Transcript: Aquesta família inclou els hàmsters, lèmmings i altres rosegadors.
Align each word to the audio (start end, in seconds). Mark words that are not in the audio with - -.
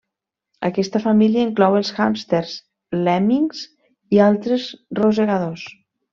Aquesta 0.69 1.01
família 1.03 1.43
inclou 1.47 1.77
els 1.79 1.91
hàmsters, 2.05 2.55
lèmmings 3.09 3.63
i 4.19 4.25
altres 4.31 4.67
rosegadors. 5.03 5.69